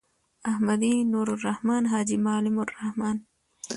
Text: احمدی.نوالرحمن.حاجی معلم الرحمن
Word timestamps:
احمدی.نوالرحمن.حاجی 0.51 2.17
معلم 2.25 2.57
الرحمن 2.59 3.17